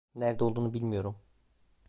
Nerede 0.15 0.43
olduğunu 0.43 0.73
bilmiyorum. 0.73 1.15